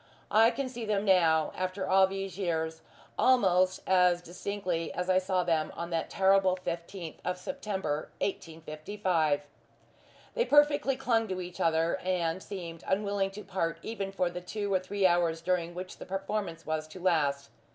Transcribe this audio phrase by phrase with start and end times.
[0.31, 2.81] I can see them now, after all these years,
[3.19, 9.41] almost as distinctly as I saw them on that terrible fifteenth of September, 1855.
[10.33, 14.73] They perfectly clung to each other, and seemed unwilling to part even for the two
[14.73, 17.51] or three hours during which the performance was to last.